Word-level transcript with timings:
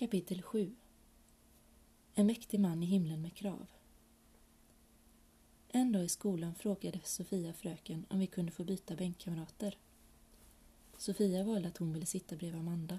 Kapitel 0.00 0.42
7 0.42 0.74
En 2.14 2.26
mäktig 2.26 2.60
man 2.60 2.82
i 2.82 2.86
himlen 2.86 3.22
med 3.22 3.34
krav. 3.34 3.66
En 5.68 5.92
dag 5.92 6.04
i 6.04 6.08
skolan 6.08 6.54
frågade 6.54 7.00
Sofia 7.04 7.52
fröken 7.52 8.06
om 8.10 8.18
vi 8.18 8.26
kunde 8.26 8.52
få 8.52 8.64
byta 8.64 8.96
bänkkamrater. 8.96 9.78
Sofia 10.96 11.44
valde 11.44 11.68
att 11.68 11.76
hon 11.76 11.92
ville 11.92 12.06
sitta 12.06 12.36
bredvid 12.36 12.60
Amanda. 12.60 12.98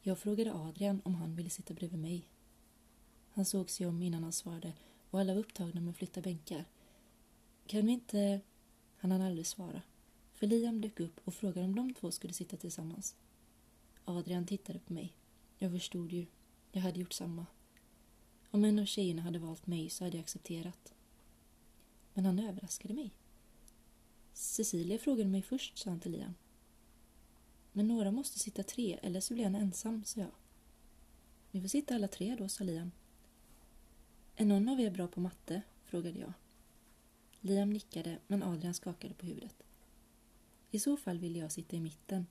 Jag 0.00 0.18
frågade 0.18 0.54
Adrian 0.54 1.00
om 1.04 1.14
han 1.14 1.36
ville 1.36 1.50
sitta 1.50 1.74
bredvid 1.74 2.00
mig. 2.00 2.28
Han 3.30 3.44
såg 3.44 3.70
sig 3.70 3.86
om 3.86 4.02
innan 4.02 4.22
han 4.22 4.32
svarade 4.32 4.72
och 5.10 5.20
alla 5.20 5.34
var 5.34 5.40
upptagna 5.40 5.80
med 5.80 5.90
att 5.90 5.96
flytta 5.96 6.20
bänkar. 6.20 6.64
Kan 7.66 7.86
vi 7.86 7.92
inte... 7.92 8.40
Han 8.96 9.10
hann 9.10 9.22
aldrig 9.22 9.46
svara. 9.46 9.82
För 10.32 10.46
Liam 10.46 10.80
dök 10.80 11.00
upp 11.00 11.20
och 11.24 11.34
frågade 11.34 11.66
om 11.66 11.74
de 11.74 11.94
två 11.94 12.10
skulle 12.10 12.32
sitta 12.32 12.56
tillsammans. 12.56 13.16
Adrian 14.04 14.46
tittade 14.46 14.78
på 14.78 14.92
mig. 14.92 15.17
Jag 15.58 15.72
förstod 15.72 16.12
ju. 16.12 16.26
Jag 16.72 16.82
hade 16.82 17.00
gjort 17.00 17.12
samma. 17.12 17.46
Om 18.50 18.64
en 18.64 18.78
av 18.78 18.84
tjejerna 18.84 19.22
hade 19.22 19.38
valt 19.38 19.66
mig 19.66 19.90
så 19.90 20.04
hade 20.04 20.16
jag 20.16 20.22
accepterat. 20.22 20.94
Men 22.14 22.26
han 22.26 22.38
överraskade 22.38 22.94
mig. 22.94 23.10
Cecilia 24.32 24.98
frågade 24.98 25.28
mig 25.28 25.42
först, 25.42 25.78
sa 25.78 25.90
han 25.90 26.00
till 26.00 26.12
Liam. 26.12 26.34
Men 27.72 27.88
några 27.88 28.10
måste 28.10 28.38
sitta 28.38 28.62
tre, 28.62 28.98
eller 29.02 29.20
så 29.20 29.34
blir 29.34 29.44
han 29.44 29.54
ensam, 29.54 30.04
sa 30.04 30.20
jag. 30.20 30.30
Vi 31.50 31.60
får 31.60 31.68
sitta 31.68 31.94
alla 31.94 32.08
tre 32.08 32.36
då, 32.38 32.48
sa 32.48 32.64
Liam. 32.64 32.90
Är 34.36 34.44
någon 34.44 34.68
av 34.68 34.80
er 34.80 34.90
bra 34.90 35.08
på 35.08 35.20
matte? 35.20 35.62
frågade 35.84 36.18
jag. 36.18 36.32
Liam 37.40 37.70
nickade, 37.70 38.18
men 38.26 38.42
Adrian 38.42 38.74
skakade 38.74 39.14
på 39.14 39.26
huvudet. 39.26 39.62
I 40.70 40.78
så 40.78 40.96
fall 40.96 41.18
ville 41.18 41.38
jag 41.38 41.52
sitta 41.52 41.76
i 41.76 41.80
mitten, 41.80 42.26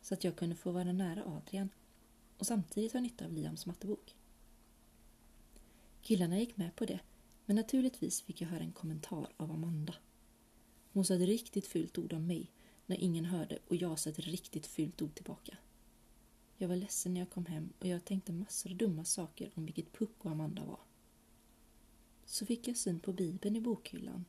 så 0.00 0.14
att 0.14 0.24
jag 0.24 0.36
kunde 0.36 0.56
få 0.56 0.72
vara 0.72 0.92
nära 0.92 1.24
Adrian 1.24 1.68
och 2.38 2.46
samtidigt 2.46 2.92
ha 2.92 3.00
nytta 3.00 3.24
av 3.24 3.32
Liams 3.32 3.66
mattebok. 3.66 4.16
Killarna 6.02 6.38
gick 6.38 6.56
med 6.56 6.76
på 6.76 6.84
det, 6.84 7.00
men 7.46 7.56
naturligtvis 7.56 8.22
fick 8.22 8.40
jag 8.40 8.48
höra 8.48 8.62
en 8.62 8.72
kommentar 8.72 9.32
av 9.36 9.52
Amanda. 9.52 9.94
Hon 10.92 11.04
sa 11.04 11.14
ett 11.14 11.20
riktigt 11.20 11.66
fult 11.66 11.98
ord 11.98 12.12
om 12.12 12.26
mig 12.26 12.50
när 12.86 12.96
ingen 12.96 13.24
hörde 13.24 13.58
och 13.68 13.76
jag 13.76 13.98
sa 13.98 14.10
ett 14.10 14.18
riktigt 14.18 14.66
fult 14.66 15.02
ord 15.02 15.14
tillbaka. 15.14 15.56
Jag 16.56 16.68
var 16.68 16.76
ledsen 16.76 17.14
när 17.14 17.20
jag 17.20 17.30
kom 17.30 17.46
hem 17.46 17.72
och 17.78 17.86
jag 17.86 18.04
tänkte 18.04 18.32
massor 18.32 18.70
av 18.70 18.76
dumma 18.76 19.04
saker 19.04 19.50
om 19.54 19.64
vilket 19.64 19.92
pucko 19.92 20.28
Amanda 20.28 20.64
var. 20.64 20.80
Så 22.24 22.46
fick 22.46 22.68
jag 22.68 22.76
syn 22.76 23.00
på 23.00 23.12
Bibeln 23.12 23.56
i 23.56 23.60
bokhyllan 23.60 24.24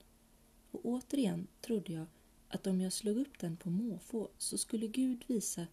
och 0.72 0.86
återigen 0.86 1.48
trodde 1.62 1.94
jag 1.94 2.06
att 2.48 2.68
om 2.68 2.82
jag 2.82 2.94
slog 2.94 3.18
upp 3.18 3.40
den 3.40 3.58
på 3.58 3.70
måfå 3.70 4.30
så 4.38 4.58
skulle 4.58 4.88
Gud 4.88 5.24
visa 5.28 5.68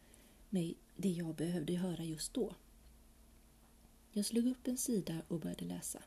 mig 0.51 0.77
det 0.97 1.11
jag 1.11 1.35
behövde 1.35 1.77
höra 1.77 2.05
just 2.05 2.35
då. 2.35 2.55
Jag 4.13 4.27
slog 4.27 4.47
upp 4.47 4.69
en 4.69 4.77
sida 4.77 5.23
och 5.29 5.41
började 5.41 5.65
läsa. 5.65 6.03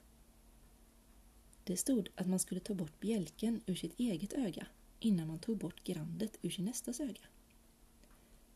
Det 1.63 1.77
stod 1.77 2.09
att 2.15 2.27
man 2.27 2.39
skulle 2.39 2.59
ta 2.59 2.73
bort 2.73 2.99
bjälken 2.99 3.61
ur 3.65 3.75
sitt 3.75 3.99
eget 3.99 4.33
öga 4.33 4.67
innan 4.99 5.27
man 5.27 5.39
tog 5.39 5.57
bort 5.57 5.83
grandet 5.83 6.37
ur 6.41 6.49
sin 6.49 6.65
nästas 6.65 6.99
öga. 6.99 7.21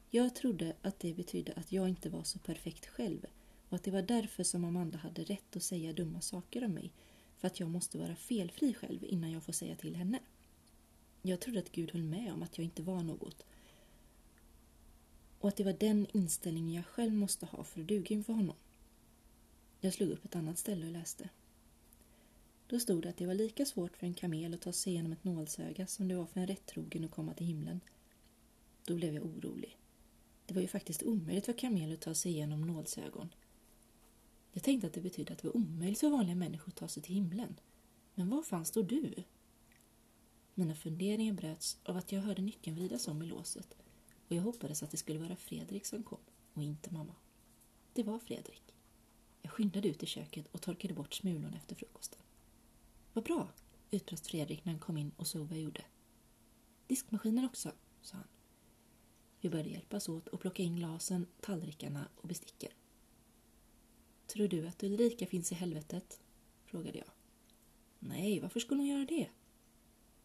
Jag 0.10 0.36
trodde 0.36 0.76
att 0.82 1.00
det 1.00 1.14
betydde 1.14 1.54
att 1.54 1.72
jag 1.72 1.90
inte 1.90 2.10
var 2.10 2.24
så 2.24 2.40
perfekt 2.40 2.86
själv 2.86 3.26
och 3.70 3.76
att 3.76 3.84
det 3.84 3.92
var 3.92 4.02
därför 4.02 4.44
som 4.44 4.66
Amanda 4.66 4.98
hade 4.98 5.24
rätt 5.24 5.56
att 5.56 5.64
säga 5.64 5.94
dumma 5.94 6.22
saker 6.22 6.66
om 6.66 6.74
mig 6.74 6.94
för 7.38 7.48
att 7.48 7.60
jag 7.60 7.70
måste 7.70 7.98
vara 7.98 8.16
felfri 8.16 8.74
själv 8.74 9.04
innan 9.04 9.32
jag 9.32 9.44
får 9.44 9.54
säga 9.54 9.76
till 9.76 9.96
henne. 9.96 10.20
Jag 11.22 11.40
trodde 11.40 11.60
att 11.60 11.72
Gud 11.72 11.92
höll 11.92 12.04
med 12.04 12.34
om 12.34 12.44
att 12.44 12.58
jag 12.58 12.66
inte 12.66 12.84
var 12.84 13.04
något 13.04 13.46
och 15.48 15.50
att 15.50 15.58
det 15.58 15.64
var 15.64 15.74
den 15.74 16.08
inställningen 16.14 16.74
jag 16.74 16.86
själv 16.86 17.14
måste 17.14 17.46
ha 17.46 17.64
för 17.64 17.82
att 17.82 17.88
duga 17.88 18.16
inför 18.16 18.34
honom. 18.34 18.56
Jag 19.80 19.94
slog 19.94 20.10
upp 20.10 20.26
ett 20.26 20.36
annat 20.36 20.58
ställe 20.58 20.86
och 20.86 20.92
läste. 20.92 21.30
Då 22.68 22.80
stod 22.80 23.04
det 23.04 23.10
att 23.10 23.18
det 23.18 23.26
var 23.26 23.34
lika 23.34 23.66
svårt 23.66 23.98
för 23.98 24.08
en 24.08 24.14
kamel 24.14 24.54
att 24.54 24.62
ta 24.62 24.72
sig 24.72 24.94
igenom 24.94 25.12
ett 25.12 25.24
nålsöga 25.24 25.88
som 25.88 26.08
det 26.08 26.16
var 26.16 26.26
för 26.26 26.40
en 26.40 26.48
rättrogen 26.48 27.06
att 27.06 27.12
komma 27.12 27.34
till 27.34 27.46
himlen. 27.46 27.82
Då 28.86 28.96
blev 28.96 29.14
jag 29.16 29.26
orolig. 29.26 29.78
Det 30.46 30.54
var 30.54 30.62
ju 30.62 30.68
faktiskt 30.68 31.04
omöjligt 31.04 31.46
för 31.46 31.54
kameler 31.54 31.94
att 31.94 32.02
ta 32.02 32.14
sig 32.14 32.32
igenom 32.32 32.62
nålsögon. 32.62 33.30
Jag 34.52 34.64
tänkte 34.64 34.88
att 34.88 34.94
det 34.94 35.02
betydde 35.02 35.34
att 35.34 35.40
det 35.40 35.48
var 35.48 35.58
omöjligt 35.58 36.00
för 36.00 36.10
vanliga 36.10 36.36
människor 36.36 36.70
att 36.70 36.76
ta 36.76 36.88
sig 36.88 37.04
till 37.04 37.16
himlen. 37.16 37.60
Men 38.16 38.30
var 38.30 38.44
fan 38.44 38.66
står 38.66 38.84
du? 38.84 39.14
Mina 40.54 40.76
funderingar 40.76 41.34
bröts 41.34 41.78
av 41.84 41.98
att 41.98 42.12
jag 42.12 42.22
hörde 42.22 42.42
nyckeln 42.42 42.76
vridas 42.76 43.08
om 43.08 43.22
i 43.22 43.26
låset 43.26 43.78
och 44.28 44.36
jag 44.36 44.42
hoppades 44.42 44.84
att 44.84 44.92
det 44.92 44.98
skulle 44.98 45.20
vara 45.20 45.36
Fredrik 45.36 45.86
som 45.86 46.04
kom 46.04 46.20
och 46.54 46.64
inte 46.64 46.94
mamma. 46.94 47.16
Det 47.94 48.04
var 48.04 48.20
Fredrik. 48.20 48.76
Jag 49.42 49.52
skyndade 49.52 49.88
ut 49.88 50.04
i 50.04 50.06
köket 50.06 50.48
och 50.52 50.62
torkade 50.62 50.94
bort 50.94 51.14
smulorna 51.14 51.58
efter 51.58 51.76
frukosten. 51.76 52.20
Vad 53.14 53.24
bra, 53.24 53.50
utbrast 53.92 54.28
Fredrik 54.28 54.66
när 54.66 54.72
han 54.72 54.82
kom 54.82 54.98
in 54.98 55.12
och 55.18 55.28
såg 55.28 55.48
vad 55.48 55.58
jag 55.58 55.64
gjorde. 55.64 55.86
Diskmaskinen 56.88 57.46
också, 57.46 57.72
sa 58.02 58.18
han. 58.18 58.28
Vi 59.42 59.50
började 59.50 59.70
hjälpas 59.70 60.10
åt 60.10 60.28
och 60.28 60.40
plocka 60.40 60.64
in 60.64 60.76
glasen, 60.76 61.28
tallrikarna 61.42 62.08
och 62.16 62.28
besticken. 62.28 62.72
Tror 64.28 64.48
du 64.48 64.68
att 64.68 64.84
Ulrika 64.84 65.28
finns 65.28 65.52
i 65.52 65.56
helvetet? 65.56 66.20
frågade 66.66 66.98
jag. 66.98 67.08
Nej, 68.00 68.40
varför 68.40 68.60
skulle 68.60 68.82
hon 68.82 68.88
göra 68.88 69.06
det? 69.06 69.30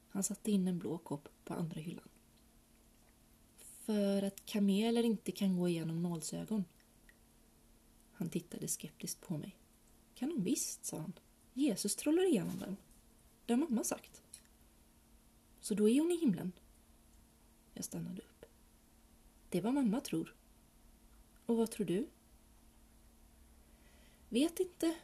Han 0.08 0.22
satte 0.22 0.50
in 0.50 0.68
en 0.68 0.78
blå 0.78 0.98
kopp 0.98 1.28
på 1.44 1.54
andra 1.54 1.80
hyllan. 1.80 2.08
För 3.86 4.22
att 4.22 4.46
kameler 4.46 5.02
inte 5.02 5.32
kan 5.32 5.56
gå 5.56 5.68
igenom 5.68 6.02
nålsögon. 6.02 6.64
Han 8.12 8.28
tittade 8.30 8.68
skeptiskt 8.68 9.20
på 9.20 9.38
mig. 9.38 9.56
Kan 10.14 10.28
de 10.28 10.42
visst, 10.42 10.84
sa 10.84 10.98
han. 10.98 11.12
Jesus 11.52 11.96
trollar 11.96 12.28
igenom 12.28 12.58
dem. 12.58 12.76
Det 13.46 13.52
har 13.52 13.58
mamma 13.58 13.84
sagt. 13.84 14.22
Så 15.60 15.74
då 15.74 15.88
är 15.88 16.00
hon 16.00 16.10
i 16.10 16.16
himlen? 16.16 16.52
Jag 17.74 17.84
stannade 17.84 18.22
upp. 18.22 18.44
Det 19.48 19.58
är 19.58 19.62
vad 19.62 19.74
mamma 19.74 20.00
tror. 20.00 20.34
Och 21.46 21.56
vad 21.56 21.70
tror 21.70 21.86
du? 21.86 22.06
Vet 24.28 24.60
inte. 24.60 24.94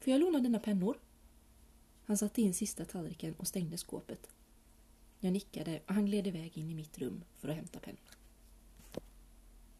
Får 0.00 0.10
jag 0.10 0.20
låna 0.20 0.38
dina 0.38 0.58
pennor? 0.58 1.00
Han 2.04 2.18
satte 2.18 2.42
in 2.42 2.54
sista 2.54 2.84
tallriken 2.84 3.34
och 3.34 3.48
stängde 3.48 3.78
skåpet. 3.78 4.30
Jag 5.20 5.32
nickade 5.32 5.80
och 5.86 5.94
han 5.94 6.06
gled 6.06 6.26
iväg 6.26 6.58
in 6.58 6.70
i 6.70 6.74
mitt 6.74 6.98
rum 6.98 7.24
för 7.38 7.48
att 7.48 7.56
hämta 7.56 7.78
pennan. 7.80 7.98